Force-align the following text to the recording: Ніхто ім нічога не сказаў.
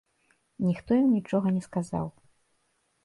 Ніхто 0.67 0.97
ім 1.01 1.07
нічога 1.17 1.47
не 1.59 1.61
сказаў. 1.69 2.07